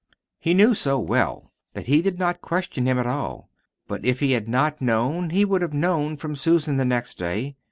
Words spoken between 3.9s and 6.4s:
if he had not known, he would have known from